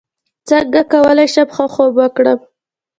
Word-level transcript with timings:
څنګه 0.49 0.81
کولی 0.91 1.27
شم 1.33 1.49
ښه 1.55 1.65
خوب 1.73 1.91
وکړم 1.99 2.39